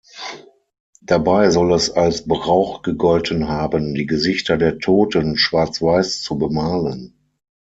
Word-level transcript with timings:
Dabei 1.03 1.51
soll 1.51 1.73
es 1.73 1.91
als 1.91 2.25
Brauch 2.27 2.81
gegolten 2.81 3.47
haben, 3.49 3.93
die 3.93 4.07
Gesichter 4.07 4.57
der 4.57 4.79
Toten 4.79 5.37
schwarz-weiß 5.37 6.23
zu 6.23 6.39
bemalen. 6.39 7.13